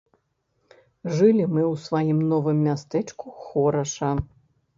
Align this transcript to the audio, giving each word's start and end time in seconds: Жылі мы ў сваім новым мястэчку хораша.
Жылі 1.17 1.45
мы 1.53 1.63
ў 1.73 1.75
сваім 1.87 2.19
новым 2.33 2.57
мястэчку 2.69 3.25
хораша. 3.45 4.11